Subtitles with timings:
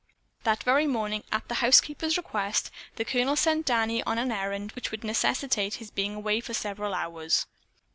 [0.45, 4.89] That very morning, at the housekeeper's request, the Colonel sent Danny on an errand which
[4.89, 7.45] would necessitate his being away for several hours.